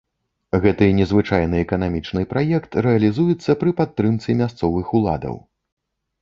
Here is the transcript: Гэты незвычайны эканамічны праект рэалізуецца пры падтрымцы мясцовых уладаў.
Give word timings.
Гэты 0.61 0.85
незвычайны 0.99 1.59
эканамічны 1.65 2.23
праект 2.31 2.71
рэалізуецца 2.87 3.51
пры 3.61 3.75
падтрымцы 3.83 4.29
мясцовых 4.41 4.87
уладаў. 5.03 5.35